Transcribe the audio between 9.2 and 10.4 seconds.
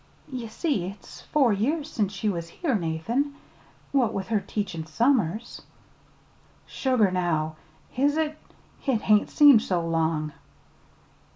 seemed so long."